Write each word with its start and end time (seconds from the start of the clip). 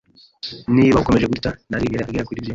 Niba 0.75 0.97
akomeje 0.99 1.25
gutya, 1.33 1.51
ntazigera 1.69 2.03
agera 2.03 2.27
kuri 2.27 2.41
byinshi. 2.43 2.49